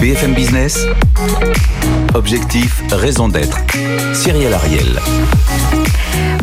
[0.00, 0.78] BFM Business.
[2.14, 3.58] Objectif, raison d'être.
[4.12, 5.00] Cyril Ariel.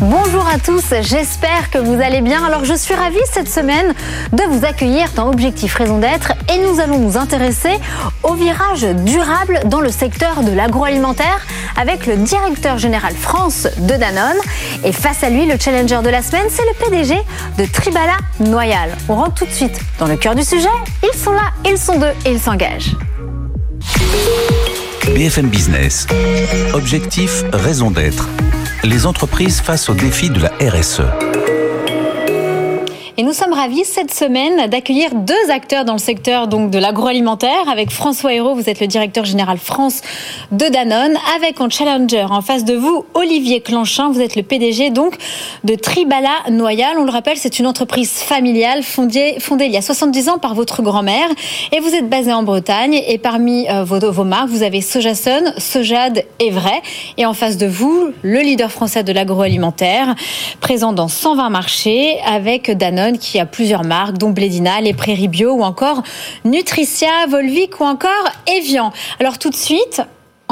[0.02, 2.44] Bonjour à tous, j'espère que vous allez bien.
[2.44, 3.94] Alors je suis ravie cette semaine
[4.32, 7.78] de vous accueillir dans Objectif Raison d'être et nous allons nous intéresser
[8.24, 11.46] au virage durable dans le secteur de l'agroalimentaire
[11.80, 14.40] avec le directeur général France de Danone.
[14.82, 17.14] Et face à lui, le challenger de la semaine, c'est le PDG
[17.56, 18.90] de Tribala Noyal.
[19.08, 20.66] On rentre tout de suite dans le cœur du sujet.
[21.04, 22.96] Ils sont là, ils sont deux et ils s'engagent.
[25.14, 26.08] BFM Business.
[26.74, 28.26] Objectif, raison d'être.
[28.84, 31.02] Les entreprises face aux défis de la RSE.
[33.22, 37.68] Et nous sommes ravis cette semaine d'accueillir deux acteurs dans le secteur donc de l'agroalimentaire.
[37.70, 40.00] Avec François Hérault, vous êtes le directeur général France
[40.50, 41.16] de Danone.
[41.36, 45.18] Avec en challenger en face de vous, Olivier Clanchin, vous êtes le PDG donc
[45.62, 46.98] de Tribala Noyal.
[46.98, 50.82] On le rappelle, c'est une entreprise familiale fondée, il y a 70 ans par votre
[50.82, 51.28] grand-mère.
[51.70, 53.00] Et vous êtes basé en Bretagne.
[53.06, 56.82] Et parmi euh, vos, marques, vous avez Sojason, Sojad et Vrai.
[57.18, 60.16] Et en face de vous, le leader français de l'agroalimentaire,
[60.60, 65.52] présent dans 120 marchés avec Danone qui a plusieurs marques, dont Blédina, Les Prairies Bio
[65.52, 66.02] ou encore
[66.44, 68.92] Nutricia, Volvic ou encore Evian.
[69.20, 70.02] Alors tout de suite,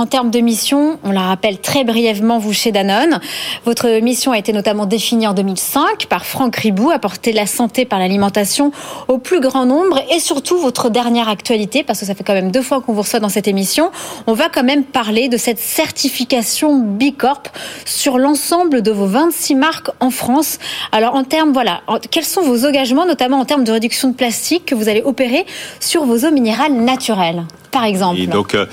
[0.00, 3.20] en termes de mission, on la rappelle très brièvement, vous chez Danone.
[3.66, 7.98] Votre mission a été notamment définie en 2005 par Franck Ribou, apporter la santé par
[7.98, 8.72] l'alimentation
[9.08, 12.50] au plus grand nombre et surtout votre dernière actualité, parce que ça fait quand même
[12.50, 13.90] deux fois qu'on vous reçoit dans cette émission,
[14.26, 17.42] on va quand même parler de cette certification Bicorp
[17.84, 20.58] sur l'ensemble de vos 26 marques en France.
[20.92, 24.64] Alors en termes, voilà, quels sont vos engagements, notamment en termes de réduction de plastique
[24.64, 25.44] que vous allez opérer
[25.78, 27.44] sur vos eaux minérales naturelles?
[27.70, 28.20] Par exemple.
[28.20, 28.66] Et donc, euh,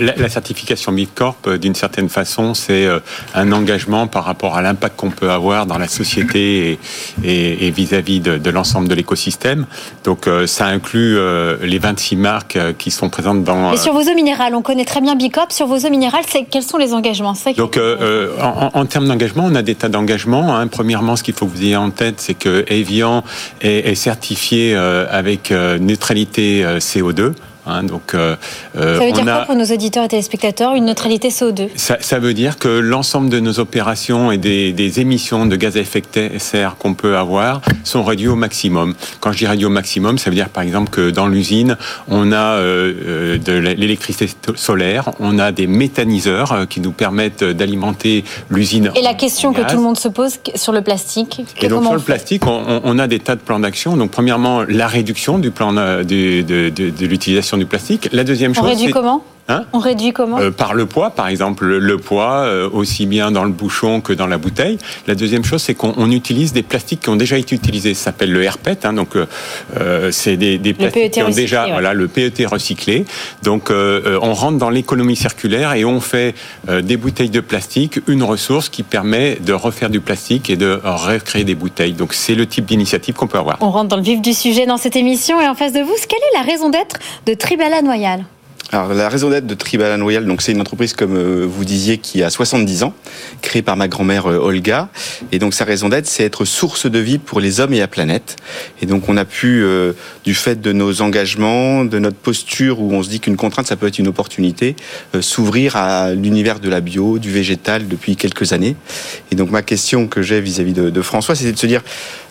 [0.00, 2.86] la, la, certification Bicorp, d'une certaine façon, c'est
[3.34, 6.78] un engagement par rapport à l'impact qu'on peut avoir dans la société
[7.24, 9.66] et vis-à-vis -vis de, de l'ensemble de l'écosystème.
[10.04, 11.18] Donc, ça inclut
[11.62, 13.72] les 26 marques qui sont présentes dans.
[13.72, 15.52] Et sur vos eaux minérales, on connaît très bien Bicorp.
[15.52, 17.34] Sur vos eaux minérales, quels sont les engagements?
[17.56, 20.56] Donc, euh, en, en, termes d'engagement, on a des tas d'engagements.
[20.56, 20.66] Hein.
[20.68, 23.24] Premièrement, ce qu'il faut que vous ayez en tête, c'est que Evian
[23.60, 27.32] est, est certifié avec neutralité CO2.
[27.68, 28.36] Hein, donc, euh,
[28.74, 32.34] ça veut dire quoi pour nos auditeurs et téléspectateurs une neutralité CO2 ça, ça, veut
[32.34, 36.38] dire que l'ensemble de nos opérations et des, des émissions de gaz à effet de
[36.38, 38.94] serre qu'on peut avoir sont réduits au maximum.
[39.20, 41.76] Quand je dis réduits au maximum, ça veut dire par exemple que dans l'usine,
[42.08, 48.92] on a euh, de l'électricité solaire, on a des méthaniseurs qui nous permettent d'alimenter l'usine.
[48.94, 51.94] Et la question que tout le monde se pose sur le plastique Et donc sur
[51.94, 53.96] le plastique, on, on, a des tas de plans d'action.
[53.96, 58.08] Donc premièrement, la réduction du plan de, de, de, de l'utilisation du plastique.
[58.12, 59.22] La deuxième chose, on réduit comment?
[59.50, 63.30] Hein on réduit comment euh, Par le poids, par exemple, le, poids, euh, aussi bien
[63.30, 64.76] dans le bouchon que dans la bouteille.
[65.06, 67.94] La deuxième chose, c'est qu'on utilise des plastiques qui ont déjà été utilisés.
[67.94, 71.72] Ça s'appelle le RPET, hein, donc euh, c'est des, des plastiques qui ont déjà ouais.
[71.72, 73.06] voilà, le PET recyclé.
[73.42, 76.34] Donc on rentre dans l'économie circulaire et on fait
[76.68, 81.44] des bouteilles de plastique une ressource qui permet de refaire du plastique et de recréer
[81.44, 81.92] des bouteilles.
[81.92, 83.56] Donc c'est le type d'initiative qu'on peut avoir.
[83.60, 85.94] On rentre dans le vif du sujet dans cette émission et en face de vous,
[86.08, 88.24] quelle est la raison d'être de Tribala Noyal?
[88.70, 92.22] Alors la raison d'être de Tribala Royal, donc c'est une entreprise comme vous disiez qui
[92.22, 92.92] a 70 ans,
[93.40, 94.90] créée par ma grand-mère Olga,
[95.32, 97.88] et donc sa raison d'être c'est être source de vie pour les hommes et la
[97.88, 98.36] planète.
[98.82, 102.92] Et donc on a pu, euh, du fait de nos engagements, de notre posture où
[102.92, 104.76] on se dit qu'une contrainte ça peut être une opportunité,
[105.14, 108.76] euh, s'ouvrir à l'univers de la bio, du végétal depuis quelques années.
[109.32, 111.82] Et donc ma question que j'ai vis-à-vis de, François, c'était de se dire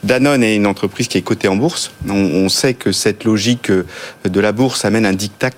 [0.04, 1.90] Danone est une entreprise qui est cotée en bourse.
[2.08, 5.50] On, on sait que cette logique de la bourse amène un diktat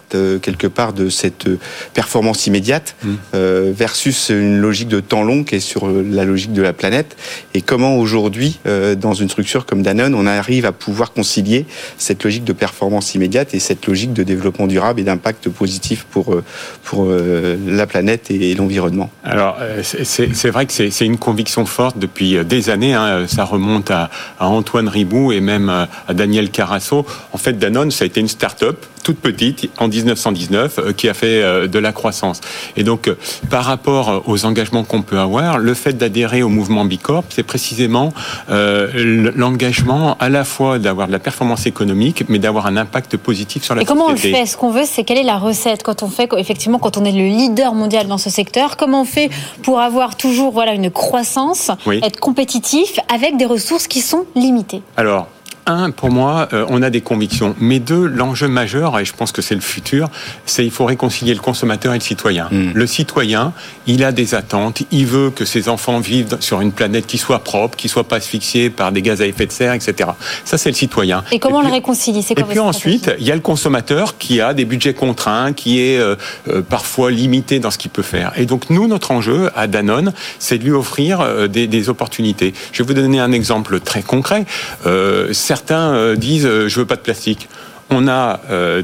[0.42, 1.48] quelque part de cette
[1.94, 3.10] performance immédiate mmh.
[3.36, 7.18] euh, versus une logique de temps long qui est sur la logique de la planète.
[7.54, 11.66] Et comment aujourd'hui, euh, dans une structure comme Danone, on arrive à pouvoir concilier
[11.98, 16.36] cette logique de performance immédiate et cette logique de développement durable et d'impact positif pour,
[16.84, 19.10] pour euh, la planète et, et l'environnement?
[19.24, 22.94] Alors, c'est vrai que c'est une conviction forte depuis des années.
[22.94, 24.10] Hein, ça remonte à,
[24.40, 27.06] à Antoine Ribou et même à Daniel Carasso.
[27.34, 30.59] En fait, Danone, ça a été une start-up toute petite en 1919
[30.98, 32.42] qui a fait de la croissance.
[32.78, 33.10] Et donc,
[33.50, 38.14] par rapport aux engagements qu'on peut avoir, le fait d'adhérer au mouvement Bicorp, c'est précisément
[38.50, 43.64] euh, l'engagement à la fois d'avoir de la performance économique, mais d'avoir un impact positif
[43.64, 44.46] sur la Et comment on le fait?
[44.46, 45.84] Ce qu'on veut, c'est quelle est la recette?
[45.84, 49.06] Quand on fait, effectivement, quand on est le leader mondial dans ce secteur Comment on
[49.06, 49.30] fait
[49.64, 52.00] pour avoir toujours voilà une croissance, oui.
[52.04, 54.82] être compétitif avec des ressources qui sont limitées?
[54.96, 55.28] Alors,
[55.70, 57.56] un, pour moi, euh, on a des convictions.
[57.60, 60.10] Mais deux, l'enjeu majeur, et je pense que c'est le futur,
[60.46, 62.48] c'est il faut réconcilier le consommateur et le citoyen.
[62.52, 62.72] Hmm.
[62.74, 63.54] Le citoyen,
[63.88, 67.40] il a des attentes, il veut que ses enfants vivent sur une planète qui soit
[67.40, 70.10] propre, qui soit pas asphyxiée par des gaz à effet de serre, etc.
[70.46, 71.24] Ça, c'est le citoyen.
[71.32, 72.26] Et comment on le réconcilie?
[72.30, 75.98] Et puis ensuite, il y a le consommateur qui a des budgets contraints, qui est
[75.98, 76.16] euh,
[76.48, 78.34] euh, parfois limité dans ce qu'il peut faire.
[78.36, 82.54] Et donc nous, notre enjeu à Danone, c'est de lui offrir des, des, opportunités.
[82.72, 84.46] Je vais vous donner un exemple très concret.
[84.86, 87.50] Euh, certains euh, disent euh, je veux pas de plastique.
[87.92, 88.40] On a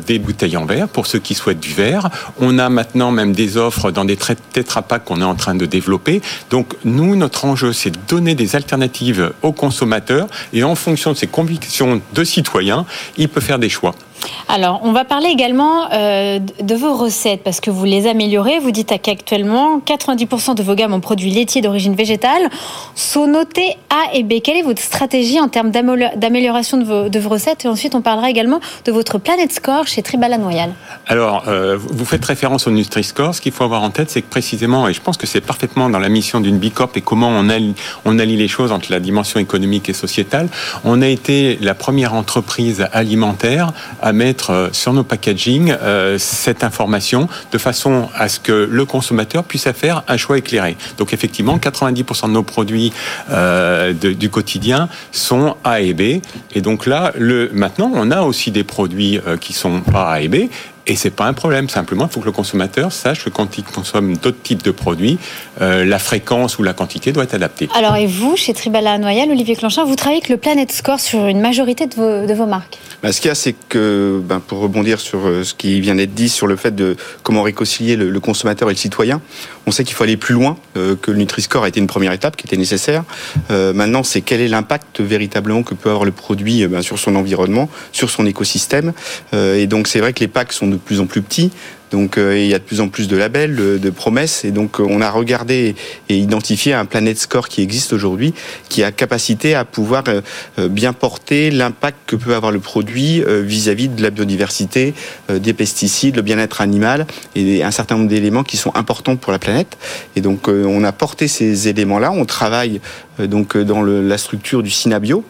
[0.07, 2.10] des bouteilles en verre pour ceux qui souhaitent du verre.
[2.39, 6.24] On a maintenant même des offres dans des tétrapacks qu'on est en train de développer.
[6.50, 11.18] Donc nous, notre enjeu, c'est de donner des alternatives aux consommateurs et en fonction de
[11.18, 13.94] ses convictions de citoyens, il peut faire des choix.
[14.48, 18.60] Alors, on va parler également euh, de vos recettes parce que vous les améliorez.
[18.60, 22.50] Vous dites qu'actuellement, 90% de vos gammes en produits laitiers d'origine végétale
[22.94, 24.36] sont notés A et B.
[24.44, 27.66] Quelle est votre stratégie en termes d'amélioration de vos, recettes?
[27.66, 30.74] Et ensuite, on parlera également de votre Planet Score chez Tribala Noyal.
[31.08, 33.34] Alors, euh, vous faites référence au Nutri-Score.
[33.36, 35.90] Ce qu'il faut avoir en tête, c'est que précisément, et je pense que c'est parfaitement
[35.90, 37.74] dans la mission d'une Bicorp et comment on allie,
[38.06, 40.50] on allie les choses entre la dimension économique et sociétale,
[40.84, 43.74] on a été la première entreprise alimentaire
[44.06, 48.86] à mettre euh, sur nos packaging euh, cette information de façon à ce que le
[48.86, 50.78] consommateur puisse faire un choix éclairé.
[50.98, 52.94] Donc effectivement, 90% de nos produits
[53.31, 56.22] euh, du quotidien sont A et B.
[56.54, 57.13] Et donc là,
[57.52, 60.50] maintenant, on a aussi des produits qui sont pas A et B.
[60.88, 61.70] Et c'est pas un problème.
[61.70, 65.18] Simplement, il faut que le consommateur sache que quand il consomme d'autres types de produits,
[65.60, 67.70] la fréquence ou la quantité doit être adaptée.
[67.76, 71.26] Alors, et vous, chez Tribala Noyal, Olivier Clanchin, vous travaillez avec le Planet Score sur
[71.26, 74.40] une majorité de vos, de vos marques bah, ce qu'il y a, c'est que, ben,
[74.40, 77.96] pour rebondir sur euh, ce qui vient d'être dit sur le fait de comment réconcilier
[77.96, 79.22] le, consommateur et le citoyen,
[79.68, 82.12] on sait qu'il faut aller plus loin, euh, que le Nutri-Score a été une première
[82.12, 83.04] étape qui était nécessaire.
[83.52, 87.16] Euh, maintenant, c'est quel est l'impact véritablement que peut avoir le produit ben, sur son
[87.16, 88.94] environnement, sur son écosystème.
[89.34, 91.52] et donc, c'est vrai que les packs sont de plus en plus petits.
[91.95, 94.81] Donc euh, il y a de plus en plus de labels, de, promesses, et donc
[94.81, 95.75] euh, on a regardé
[96.09, 98.33] et identifié un Planet Score qui existe aujourd'hui,
[98.68, 103.88] qui a capacité à pouvoir euh, bien porter l'impact que peut avoir le produit vis-à-vis
[103.88, 104.94] de la biodiversité,
[105.30, 109.39] des pesticides, le bien-être animal et un certain nombre d'éléments qui sont importants pour la
[109.39, 109.77] planète.
[110.18, 112.12] Et donc on a porté ces éléments-là.
[112.12, 112.81] On travaille
[113.20, 115.24] donc dans la structure du Synabio,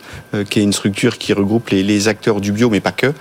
[0.50, 3.14] qui est une structure qui regroupe les, acteurs du bio, mais pas que,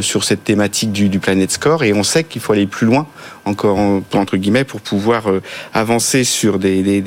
[0.00, 1.84] sur cette thématique du, du Planet Score.
[1.84, 3.06] Et on sait qu'il faut aller plus loin
[3.44, 5.42] encore entre guillemets pour pouvoir euh,
[5.74, 7.02] avancer sur des,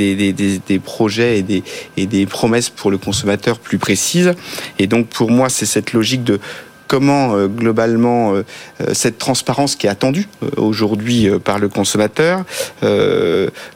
[0.83, 1.63] projets et des,
[1.97, 4.33] et des promesses pour le consommateur plus précises.
[4.79, 6.39] Et donc pour moi c'est cette logique de
[6.87, 8.45] comment euh, globalement euh,
[8.81, 10.27] euh, cette transparence qui est attendue
[10.57, 12.43] aujourd'hui par le consommateur,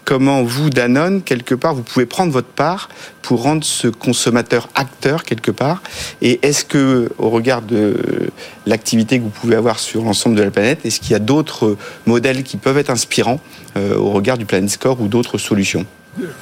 [0.05, 2.89] comment vous, Danone, quelque part, vous pouvez prendre votre part
[3.21, 5.81] pour rendre ce consommateur acteur quelque part
[6.21, 7.95] Et est-ce que, au regard de
[8.65, 11.77] l'activité que vous pouvez avoir sur l'ensemble de la planète, est-ce qu'il y a d'autres
[12.05, 13.39] modèles qui peuvent être inspirants
[13.75, 15.85] au regard du Planet Score ou d'autres solutions?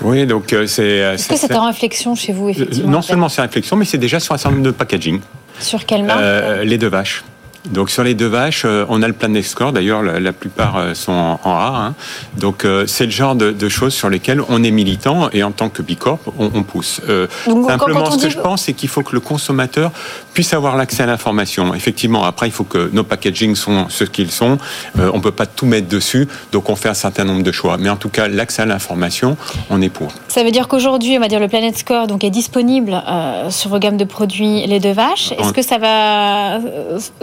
[0.02, 0.84] Oui, donc c'est.
[0.84, 3.98] Est-ce que c'est en réflexion chez vous, effectivement Non seulement c'est en réflexion, mais c'est
[3.98, 5.20] déjà sur un certain nombre de packaging.
[5.60, 7.24] Sur quelle marque euh, Les deux vaches.
[7.72, 9.72] Donc sur les deux vaches, euh, on a le Planet Score.
[9.72, 11.74] D'ailleurs, la, plupart euh, sont en, A.
[11.76, 11.96] Hein.
[12.38, 15.82] Donc c'est le genre de, choses sur lesquelles on est militant et en tant que
[15.82, 17.02] Bicorp, on, on pousse.
[17.46, 19.92] simplement, ce que je pense, c'est qu'il faut que le consommateur
[20.34, 21.74] puisse avoir l'accès à l'information.
[21.74, 24.58] Effectivement, après, il faut que nos packaging sont ce qu'ils sont.
[24.98, 27.78] on peut pas tout mettre dessus, donc on fait un certain nombre de choix.
[27.78, 29.38] Mais en tout cas, l'accès à l'information,
[29.70, 30.12] on est pour.
[30.28, 33.02] Ça veut dire qu'aujourd'hui, on va dire le Planet Score donc est disponible
[33.50, 35.34] sur vos gammes de produits les deux vaches.
[35.34, 36.60] Est-ce que ça va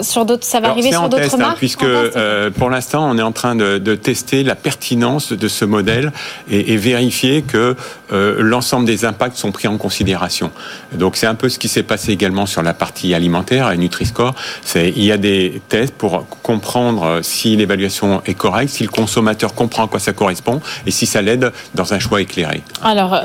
[0.03, 3.23] sur d'autres ça va arriver sur d'autres hein, marques Puisque euh, pour l'instant, on est
[3.23, 6.13] en train de, tester la pertinence de ce modèle
[6.51, 7.77] et, vérifier que
[8.13, 10.51] euh, l'ensemble des impacts sont pris en considération.
[10.93, 14.35] Donc c'est un peu ce qui s'est passé également sur la partie alimentaire et Nutri-Score.
[14.75, 19.85] Il y a des tests pour comprendre si l'évaluation est correcte, si le consommateur comprend
[19.85, 22.63] à quoi ça correspond et si ça l'aide dans un choix éclairé.
[22.83, 23.21] Alors, euh,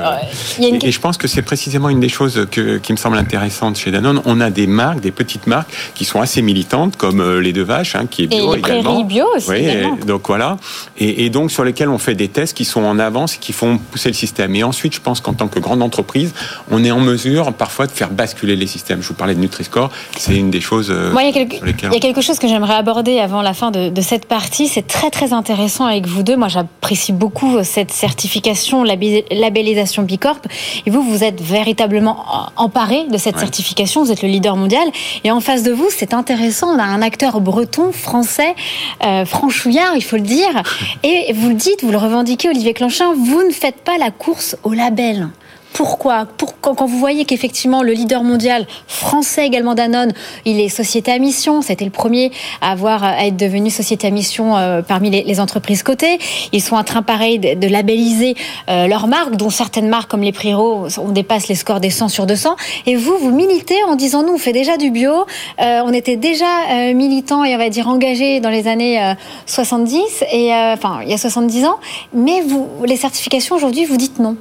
[0.58, 0.84] il y a une...
[0.84, 4.20] et, je pense que c'est précisément une des choses qui me semble intéressante chez Danone.
[4.24, 7.62] On a des marques, des petites marques qui sont assez militantes comme euh, les deux
[7.62, 9.02] vaches, hein, qui est bio et également.
[9.04, 9.48] bio aussi.
[9.48, 10.58] Oui, donc voilà.
[10.98, 13.78] Et, donc sur lesquels on fait des tests qui sont en avance et qui font
[13.78, 14.54] pousser le système.
[14.54, 16.34] Et ensuite, je pense qu'en tant que grande entreprise,
[16.70, 19.00] on est en mesure parfois de faire basculer les systèmes.
[19.00, 19.88] Je vous parlais de Nutri-Score,
[20.18, 20.90] c'est une des choses.
[20.90, 23.54] Euh, Moi, il, y a il y a quelque chose que j'aimerais aborder avant la
[23.54, 24.68] fin de, de cette partie.
[24.68, 26.36] C'est très très intéressant avec vous deux.
[26.36, 26.48] Moi,
[26.90, 30.40] j'apprécie beaucoup cette certification, labellisation Bicorp.
[30.86, 34.02] Et vous, vous êtes véritablement emparé de cette certification.
[34.02, 34.88] Vous êtes le leader mondial.
[35.22, 36.74] Et en face de vous, c'est intéressant.
[36.74, 38.56] On a un acteur breton, français,
[39.04, 40.62] euh, franchouillard, il faut le dire.
[41.04, 44.56] Et vous le dites, vous le revendiquez, Olivier Clanchin, vous ne faites pas la course
[44.64, 45.28] au label.
[45.72, 46.26] Pourquoi
[46.60, 50.12] quand, vous voyez qu'effectivement le leader mondial français également Danone,
[50.44, 54.56] il est société à mission, c'était le premier à avoir être devenu société à mission
[54.56, 56.18] euh, parmi les, entreprises cotées.
[56.52, 58.34] Ils sont en train pareil de, labelliser
[58.68, 62.08] euh, leurs marques, dont certaines marques comme les Priro, on dépasse les scores des 100
[62.08, 62.56] sur 200.
[62.86, 65.24] Et vous, vous militez en disant nous on fait déjà du bio,
[65.60, 69.14] euh, on était déjà militants et on va dire engagés dans les années
[69.46, 71.78] 70 et enfin il y a 70 ans,
[72.12, 74.36] mais vous les certifications aujourd'hui vous dites non.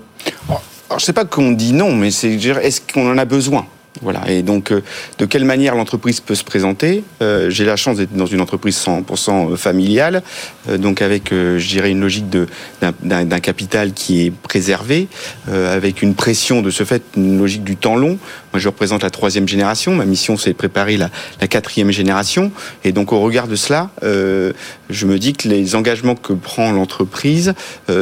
[0.90, 3.68] Alors, je sais pas qu'on dit non, mais c'est est-ce qu'on en a besoin?
[4.02, 4.30] Voilà.
[4.30, 4.82] Et donc, euh,
[5.18, 7.04] de quelle manière l'entreprise peut se présenter?
[7.22, 10.24] Euh, J'ai la chance d'être dans une entreprise 100% familiale,
[10.70, 12.26] euh, donc avec, je dirais, une logique
[12.80, 15.08] d'un capital qui est préservé,
[15.52, 18.18] avec une pression de ce fait, une logique du temps long.
[18.54, 19.94] Moi, je représente la troisième génération.
[19.96, 21.10] Ma mission, c'est de préparer la,
[21.48, 22.52] quatrième génération.
[22.84, 27.54] Et donc, au regard de cela, je me dis que les engagements que prend l'entreprise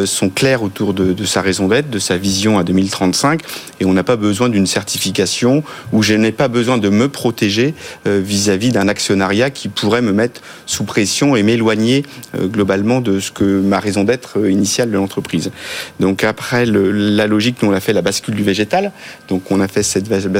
[0.06, 3.42] sont clairs autour de, sa raison d'être, de sa vision à 2035,
[3.80, 7.74] et on n'a pas besoin d'une certification où je n'ai pas besoin de me protéger
[8.06, 12.04] euh, vis-à-vis d'un actionnariat qui pourrait me mettre sous pression et m'éloigner
[12.36, 15.51] euh, globalement de ce que ma raison d'être euh, initiale de l'entreprise.
[16.00, 18.92] Donc après la logique, nous on a fait la bascule du végétal.
[19.27, 20.32] Donc on a fait cette bascule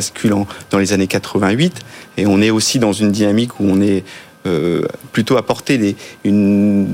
[0.70, 1.74] dans les années 88
[2.18, 4.04] et on est aussi dans une dynamique où on est
[5.12, 6.88] plutôt apporter une,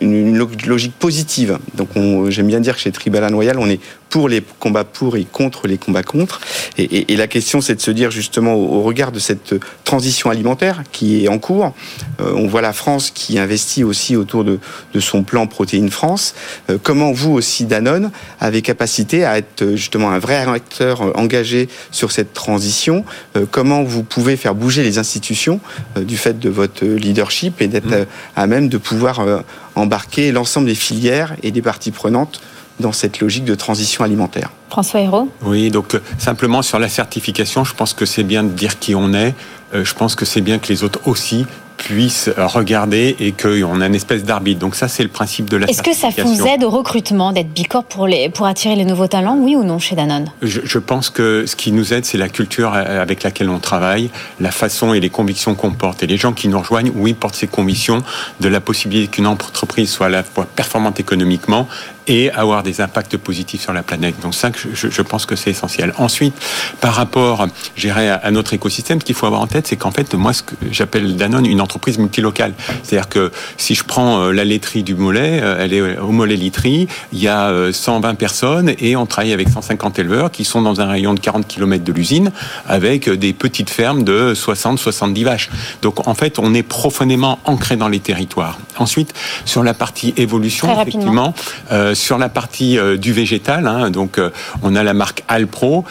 [0.00, 0.36] une,
[0.66, 1.60] logique positive.
[1.76, 1.90] Donc
[2.28, 3.78] j'aime bien dire que chez Tribal Royal, on est
[4.12, 6.42] pour les combats pour et contre les combats contre.
[6.76, 9.54] Et, la question, c'est de se dire justement au, regard de cette
[9.84, 11.74] transition alimentaire qui est en cours,
[12.20, 14.60] euh, on voit la France qui investit aussi autour de,
[15.00, 16.34] son plan Protéines France.
[16.68, 22.12] Euh, comment vous aussi, Danone, avez capacité à être justement un vrai acteur engagé sur
[22.12, 23.06] cette transition?
[23.50, 25.58] Comment vous pouvez faire bouger les institutions
[25.96, 28.06] du fait de votre leadership et d'être mmh.
[28.36, 29.42] à même de pouvoir
[29.74, 32.42] embarquer l'ensemble des filières et des parties prenantes
[32.82, 34.50] dans cette logique de transition alimentaire.
[34.68, 38.50] François Hérault Oui, donc euh, simplement sur la certification, je pense que c'est bien de
[38.50, 39.34] dire qui on est.
[39.74, 41.46] Euh, je pense que c'est bien que les autres aussi
[41.82, 44.60] puissent regarder et qu'on a une espèce d'arbitre.
[44.60, 47.48] Donc ça, c'est le principe de la Est-ce que ça vous aide au recrutement d'être
[47.48, 50.30] Bicorp pour, les, pour attirer les nouveaux talents, oui ou non, chez Danone?
[50.42, 54.10] Je, je, pense que ce qui nous aide, c'est la culture avec laquelle on travaille,
[54.38, 56.02] la façon et les convictions qu'on porte.
[56.02, 58.02] Et les gens qui nous rejoignent, oui, portent ces convictions
[58.40, 61.66] de la possibilité qu'une entreprise soit à la fois performante économiquement
[62.06, 64.14] et avoir des impacts positifs sur la planète.
[64.22, 65.94] Donc ça, je, je pense que c'est essentiel.
[65.98, 66.34] Ensuite,
[66.80, 70.14] par rapport, j'irai à notre écosystème, ce qu'il faut avoir en tête, c'est qu'en fait,
[70.14, 72.54] moi, ce que j'appelle Danone une entreprise multilocale.
[72.82, 76.36] C'est-à-dire que si je prends euh, la laiterie du Mollet, euh, elle est au Mollet
[76.36, 80.62] Literie, il y a 120 euh, personnes et on travaille avec 150 éleveurs qui sont
[80.62, 82.32] dans un rayon de 40 km de l'usine
[82.66, 85.50] avec des petites fermes de 60-70 vaches.
[85.82, 88.58] Donc en fait, on est profondément ancré dans les territoires.
[88.78, 91.34] Ensuite, sur la partie évolution, effectivement,
[91.94, 94.20] sur la partie du végétal, hein, donc
[94.62, 95.84] on a la marque Alpro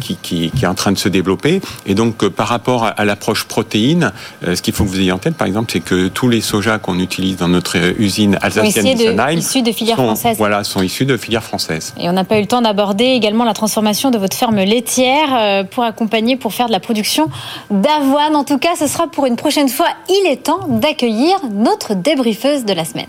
[0.00, 1.60] qui, qui, qui, est en train de se développer.
[1.86, 4.12] Et donc par rapport à l'approche protéine,
[4.46, 6.40] euh, ce qu'il faut que vous ayez en tête, par exemple, c'est que tous les
[6.40, 10.36] sojas qu'on utilise dans notre usine alsacienne de, issus de filières françaises.
[10.38, 11.94] Voilà, sont issus de filières françaises.
[11.98, 15.28] Et on n'a pas eu le temps d'aborder également la transformation de votre ferme laitière
[15.32, 17.28] euh, pour accompagner, pour faire de la production
[17.70, 18.36] d'avoine.
[18.36, 19.88] En tout cas, ce sera pour une prochaine fois.
[20.08, 23.06] Il est temps d'accueillir notre débriefeuse de la semaine.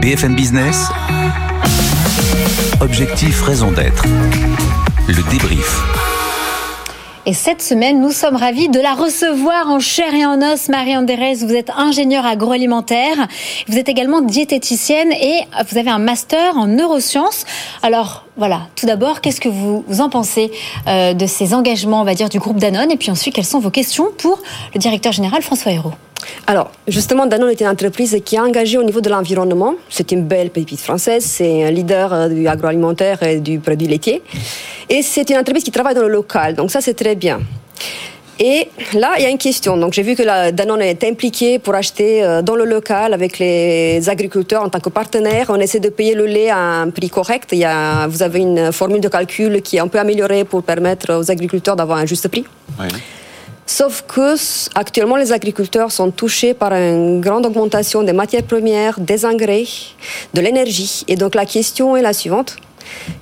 [0.00, 0.88] BFM Business.
[2.80, 4.04] Objectif, raison d'être.
[5.06, 5.80] Le débrief.
[7.24, 10.68] Et cette semaine, nous sommes ravis de la recevoir en chair et en os.
[10.68, 13.28] Marie Andérez, vous êtes ingénieure agroalimentaire.
[13.68, 17.44] Vous êtes également diététicienne et vous avez un master en neurosciences.
[17.82, 18.68] Alors, voilà.
[18.74, 20.50] Tout d'abord, qu'est-ce que vous, en pensez
[20.88, 22.90] euh, de ces engagements, on va dire, du groupe Danone?
[22.90, 24.40] Et puis ensuite, quelles sont vos questions pour
[24.74, 25.94] le directeur général François Hérault?
[26.46, 29.74] Alors, justement, Danone est une entreprise qui est engagée au niveau de l'environnement.
[29.88, 31.24] C'est une belle pépite française.
[31.24, 34.22] C'est un leader euh, du agroalimentaire et du produit laitier.
[34.88, 36.54] Et c'est une entreprise qui travaille dans le local.
[36.54, 37.40] Donc ça, c'est très bien.
[38.38, 39.78] Et là, il y a une question.
[39.78, 43.38] Donc, j'ai vu que la Danone est impliquée pour acheter euh, dans le local avec
[43.38, 45.46] les agriculteurs en tant que partenaire.
[45.48, 47.48] On essaie de payer le lait à un prix correct.
[47.52, 50.62] Il y a, vous avez une formule de calcul qui est un peu améliorée pour
[50.62, 52.44] permettre aux agriculteurs d'avoir un juste prix.
[52.78, 52.88] Oui.
[53.78, 54.34] Sauf que
[54.74, 59.66] actuellement, les agriculteurs sont touchés par une grande augmentation des matières premières, des engrais,
[60.32, 61.04] de l'énergie.
[61.08, 62.56] Et donc la question est la suivante.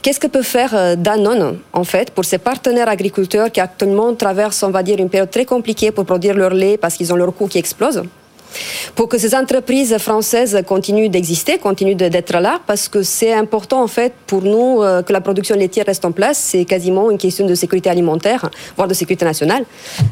[0.00, 4.62] Qu'est-ce que peut faire euh, Danone, en fait, pour ses partenaires agriculteurs qui actuellement traversent,
[4.62, 7.34] on va dire, une période très compliquée pour produire leur lait parce qu'ils ont leur
[7.34, 8.04] coût qui explose?
[8.94, 13.86] Pour que ces entreprises françaises continuent d'exister, continuent d'être là, parce que c'est important en
[13.86, 16.38] fait pour nous euh, que la production laitière reste en place.
[16.38, 19.64] C'est quasiment une question de sécurité alimentaire, voire de sécurité nationale.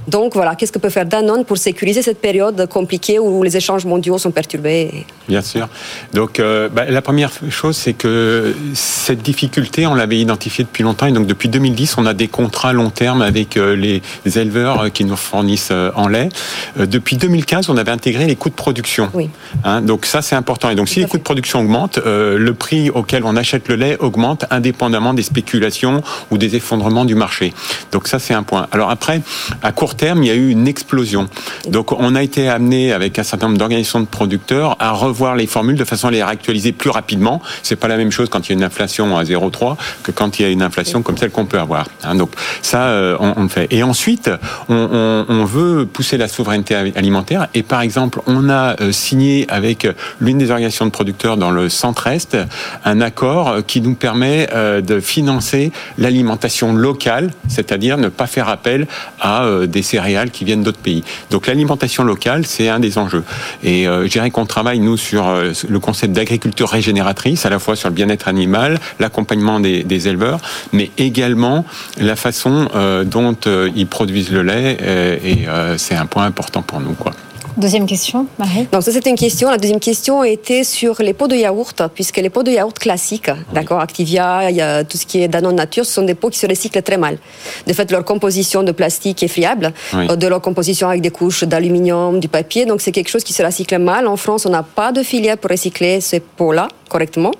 [0.08, 3.84] Donc voilà, qu'est-ce que peut faire Danone pour sécuriser cette période compliquée où les échanges
[3.84, 5.68] mondiaux sont perturbés Bien sûr.
[6.12, 11.06] Donc euh, bah, la première chose, c'est que cette difficulté, on l'avait identifiée depuis longtemps,
[11.06, 14.02] et donc depuis 2010, on a des contrats long terme avec euh, les
[14.38, 16.28] éleveurs qui nous fournissent en lait.
[16.76, 19.10] Depuis 2015, on avait intégré les coûts de production.
[19.12, 19.28] Oui.
[19.64, 20.70] Hein, donc ça, c'est important.
[20.70, 23.96] Et donc si les coûts de production augmentent, le prix auquel on achète le lait
[23.98, 27.52] augmente indépendamment des spéculations ou des effondrements du marché.
[27.92, 28.66] Donc ça, c'est un point.
[28.72, 29.20] Alors après,
[29.62, 31.28] à court terme, il y a eu une explosion.
[31.68, 35.46] Donc on a été amené avec un certain nombre d'organisations de producteurs à revoir les
[35.46, 37.42] formules de façon à les réactualiser plus rapidement.
[37.62, 40.38] C'est pas la même chose quand il y a une inflation à 0,3 que quand
[40.38, 41.88] il y a une inflation comme celle qu'on peut avoir.
[42.04, 42.14] Hein.
[42.14, 42.30] donc
[42.62, 43.66] ça, euh, on, le fait.
[43.70, 44.30] Et ensuite,
[44.68, 47.48] on, on, veut pousser la souveraineté alimentaire.
[47.54, 49.86] Et par exemple, on a euh, signé avec
[50.20, 52.36] l'une des organisations de producteurs dans le centre-est
[52.84, 58.86] un accord qui nous permet euh, de financer l'alimentation locale, c'est-à-dire ne pas faire appel
[59.20, 61.04] à euh, des céréales qui viennent d'autres pays.
[61.30, 63.24] Donc l'alimentation locale, c'est un des enjeux.
[63.62, 65.26] Et euh, je dirais qu'on travaille, nous, sur
[65.68, 70.40] le concept d'agriculture régénératrice, à la fois sur le bien-être animal, l'accompagnement des, des, éleveurs,
[70.72, 71.64] mais également
[71.98, 72.68] la façon
[73.04, 73.36] dont
[73.74, 74.76] ils produisent le lait,
[75.24, 76.92] et c'est un point important pour nous.
[76.92, 77.12] Quoi.
[77.56, 78.66] Deuxième question, Marie.
[78.72, 79.50] Donc ça c'était une question.
[79.50, 83.30] La deuxième question était sur les pots de yaourt, puisque les pots de yaourt classiques,
[83.52, 86.30] d'accord, Activia, il y a tout ce qui est Danone Nature, ce sont des pots
[86.30, 87.18] qui se recyclent très mal.
[87.66, 91.44] De fait, leur composition de plastique est friable, euh, de leur composition avec des couches
[91.44, 94.06] d'aluminium, du papier, donc c'est quelque chose qui se recycle mal.
[94.06, 97.32] En France, on n'a pas de filière pour recycler ces pots-là correctement.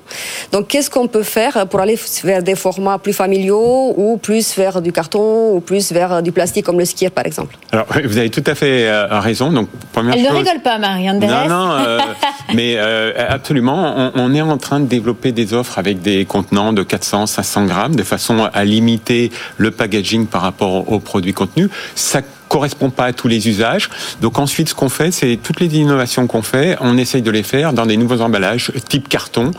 [0.52, 4.80] Donc, qu'est-ce qu'on peut faire pour aller vers des formats plus familiaux ou plus vers
[4.80, 7.54] du carton ou plus vers du plastique comme le skier, par exemple?
[7.70, 9.52] Alors, vous avez tout à fait euh, raison.
[9.52, 11.98] Donc, première Elle ne rigole pas, Marianne Non, non, euh,
[12.54, 14.12] mais euh, absolument.
[14.14, 17.96] On, est en train de développer des offres avec des contenants de 400, 500 grammes
[17.96, 21.68] de façon à limiter le packaging par rapport aux produits contenus.
[21.94, 22.20] Ça
[22.52, 23.88] correspond pas à tous les usages.
[24.20, 27.42] Donc ensuite, ce qu'on fait, c'est toutes les innovations qu'on fait, on essaye de les
[27.42, 29.52] faire dans des nouveaux emballages type carton.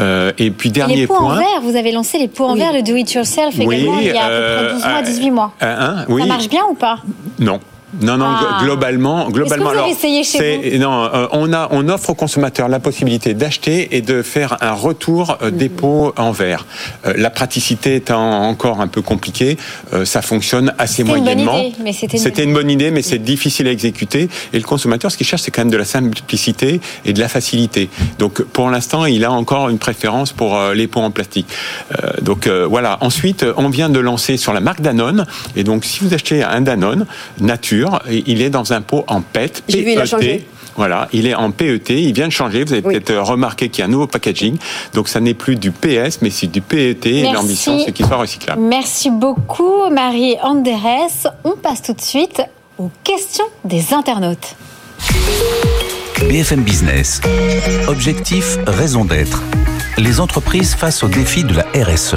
[0.00, 1.34] Euh, et puis dernier les pots point.
[1.34, 4.06] en verre, vous avez lancé les pots en verre, le do it yourself également il
[4.06, 5.52] y a à peu près 12 mois, 18 euh, mois.
[5.60, 6.98] Hein, Ça marche bien ou pas?
[7.38, 7.60] Non.
[8.00, 8.60] Non, non, ah.
[8.62, 9.70] globalement, globalement.
[9.70, 12.80] Que vous avez essayé chez vous Non, euh, on a, on offre aux consommateurs la
[12.80, 16.66] possibilité d'acheter et de faire un retour euh, des pots en verre.
[17.06, 19.58] Euh, la praticité étant encore un peu compliquée,
[20.04, 21.62] ça fonctionne assez moyennement.
[22.16, 24.28] C'était une bonne idée, mais c'est difficile à exécuter.
[24.52, 27.28] Et le consommateur, ce qu'il cherche, c'est quand même de la simplicité et de la
[27.28, 27.90] facilité.
[28.18, 31.46] Donc, pour l'instant, il a encore une préférence pour les pots en plastique.
[32.22, 32.98] donc voilà.
[33.00, 35.26] Ensuite, on vient de lancer sur la marque Danone.
[35.56, 37.06] Et donc, si vous achetez un Danone
[37.40, 40.44] nature il est dans un pot en PET, PET.
[40.74, 42.64] Voilà, il est en PET, il vient de changer.
[42.64, 44.56] Vous avez peut-être remarqué qu'il y a un nouveau packaging.
[44.94, 47.06] Donc, ça n'est plus du PS, mais c'est du PET.
[47.06, 48.60] Et l'ambition, c'est qu'il soit recyclable.
[48.62, 51.30] Merci beaucoup, Marie Anderes.
[51.44, 52.42] On passe tout de suite
[52.78, 54.56] aux questions des internautes.
[56.28, 57.20] BFM Business.
[57.88, 59.42] Objectif, raison d'être.
[59.98, 62.16] Les entreprises face au défi de la RSE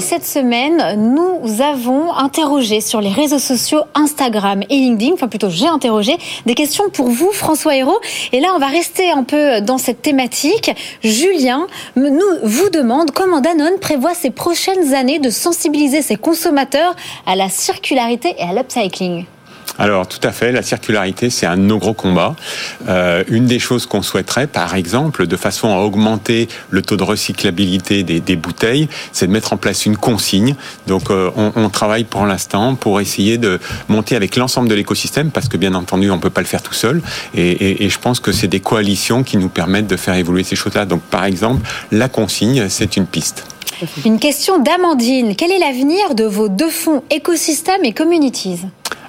[0.00, 5.66] cette semaine, nous avons interrogé sur les réseaux sociaux Instagram et LinkedIn, enfin plutôt j'ai
[5.66, 8.00] interrogé, des questions pour vous, François Hérault.
[8.32, 10.70] Et là, on va rester un peu dans cette thématique.
[11.02, 16.94] Julien nous, vous demande comment Danone prévoit ces prochaines années de sensibiliser ses consommateurs
[17.26, 19.24] à la circularité et à l'upcycling.
[19.78, 22.34] Alors tout à fait, la circularité, c'est un de nos gros combats.
[22.88, 27.02] Euh, une des choses qu'on souhaiterait, par exemple, de façon à augmenter le taux de
[27.02, 30.54] recyclabilité des, des bouteilles, c'est de mettre en place une consigne.
[30.86, 35.30] Donc euh, on, on, travaille pour l'instant pour essayer de monter avec l'ensemble de l'écosystème,
[35.30, 37.00] parce que bien entendu, on peut pas le faire tout seul.
[37.34, 40.44] Et, et, et je pense que c'est des coalitions qui nous permettent de faire évoluer
[40.44, 40.84] ces choses-là.
[40.84, 43.46] Donc par exemple, la consigne, c'est une piste.
[44.04, 45.34] Une question d'Amandine.
[45.36, 48.60] Quel est l'avenir de vos deux fonds écosystème et communities?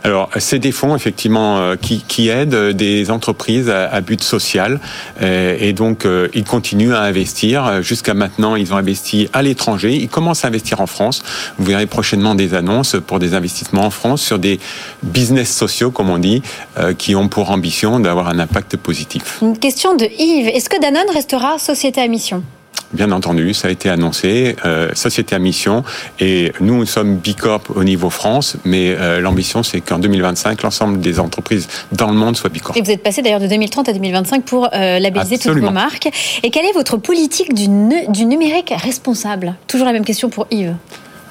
[0.04, 4.80] Alors, c'est des fonds effectivement euh, qui, qui aident des entreprises à, but social
[5.22, 7.84] euh, et donc euh, ils continuent à investir.
[7.84, 9.96] Jusqu'à maintenant, ils ont investi à l'étranger.
[9.96, 11.22] Ils commencent à investir en France.
[11.60, 14.60] Vous verrez prochainement des annonces pour des investissements en France sur des
[15.04, 16.42] business sociaux, comme on dit,
[16.98, 19.40] qui ont pour ambition d'avoir un impact positif.
[19.42, 20.48] Une question de Yves.
[20.48, 22.44] Est-ce que Danone restera société à mission?
[22.94, 25.84] Bien entendu, ça a été annoncé, euh, société à mission,
[26.20, 31.00] et nous, nous sommes Bicorp au niveau France, mais euh, l'ambition, c'est qu'en 2025, l'ensemble
[31.00, 32.76] des entreprises dans le monde soient Bicorp.
[32.76, 36.10] Et vous êtes passé d'ailleurs de 2030 à 2025 pour euh, labelliser toutes vos marques.
[36.44, 37.68] Et quelle est votre politique du,
[38.10, 39.56] du numérique responsable?
[39.68, 40.76] Toujours la même question pour Yves.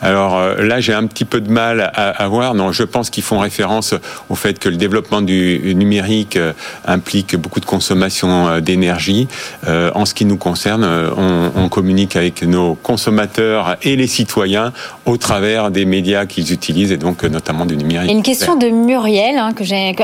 [0.02, 2.54] Alors euh, là, j'ai un petit peu de mal à, voir.
[2.54, 3.94] Non, je pense qu'ils font référence
[4.28, 6.52] au fait que le développement du numérique euh,
[6.86, 9.28] implique beaucoup de consommation euh, d'énergie.
[9.66, 10.84] en ce qui nous concerne,
[11.16, 14.72] on, communique avec nos consommateurs et les citoyens
[15.06, 18.10] au travers des médias qu'ils utilisent et donc notamment du numérique.
[18.10, 19.94] une question de Muriel hein, que j'ai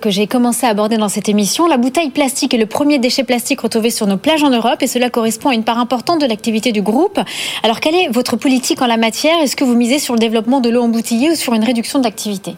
[0.00, 1.68] que j'ai commencé à aborder dans cette émission.
[1.68, 4.86] La bouteille plastique est le premier déchet plastique retrouvé sur nos plages en Europe et
[4.86, 7.20] cela correspond à une part importante de l'activité du groupe.
[7.62, 9.41] Alors quelle est votre politique en la matière?
[9.42, 12.04] Est-ce que vous misez sur le développement de l'eau embouteillée ou sur une réduction de
[12.04, 12.56] l'activité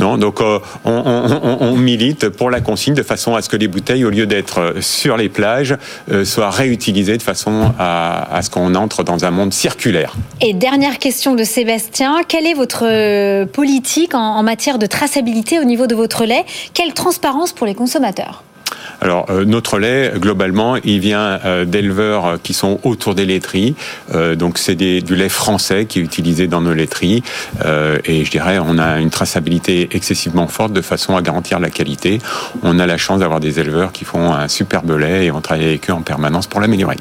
[0.00, 4.04] non, donc euh, on, milite pour la consigne de façon à ce que les bouteilles,
[4.04, 5.76] au lieu d'être sur les plages,
[6.10, 10.14] euh, soient réutilisées de façon à, ce qu'on entre dans un monde circulaire.
[10.40, 15.64] Et dernière question de Sébastien, quelle est votre euh, politique en matière de traçabilité au
[15.64, 16.44] niveau de votre lait?
[16.74, 18.42] Quelle transparence pour les consommateurs?
[19.04, 23.74] Alors euh, notre lait, globalement, il vient euh, d'éleveurs euh, qui sont autour des laiteries.
[24.36, 27.22] donc c'est du lait français qui est utilisé dans nos laiteries.
[28.04, 32.18] et je dirais, on a une traçabilité excessivement forte de façon à garantir la qualité.
[32.62, 35.66] On a la chance d'avoir des éleveurs qui font un superbe lait et on travaille
[35.66, 36.96] avec eux en permanence pour l'améliorer.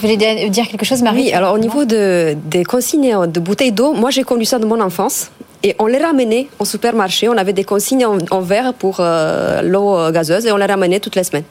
[0.00, 1.24] Vous voulez dire quelque chose, Marie?
[1.24, 4.66] Oui, alors au niveau de, des consignes de bouteilles d'eau, moi j'ai connu ça de
[4.66, 5.30] mon enfance.
[5.66, 7.28] Et on les ramenait au supermarché.
[7.28, 11.16] On avait des consignes en, verre pour euh, l'eau gazeuse et on les ramenait toutes
[11.16, 11.44] les semaines.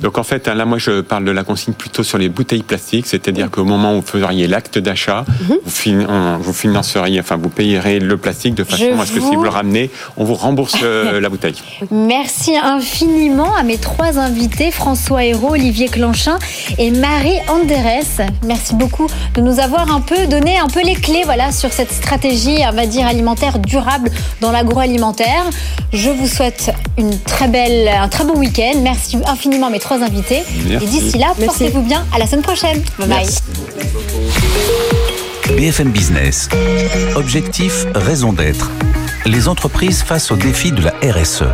[0.00, 3.06] Donc en fait, là, moi, je parle de la consigne plutôt sur les bouteilles plastiques,
[3.06, 5.58] c'est-à-dire qu'au moment où vous feriez l'acte d'achat, mhm.
[5.64, 9.50] vous, financeriez, enfin, vous payerez le plastique de façon à ce que si vous le
[9.50, 11.56] ramenez, on vous rembourse euh, la bouteille.
[11.90, 16.38] Merci infiniment à mes trois invités, François Hérault, Olivier Clanchin
[16.78, 18.30] et Marie Anderes.
[18.44, 21.92] Merci beaucoup de nous avoir un peu donné un peu les clés, voilà, sur cette
[21.92, 25.44] stratégie, on va dire, alimentaire durable dans l'agroalimentaire.
[25.92, 28.78] Je vous souhaite une très belle, un très beau week-end.
[28.82, 30.42] Merci infiniment mes trois invités.
[30.70, 32.06] Et d'ici là, portez-vous bien.
[32.14, 32.82] À la semaine prochaine.
[32.98, 33.26] Bye bye.
[35.56, 36.48] BFM Business.
[37.16, 38.70] Objectif, raison d'être.
[39.26, 41.44] Les entreprises face au défi de la RSE.